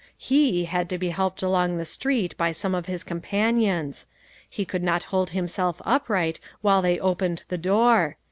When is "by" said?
2.35-2.53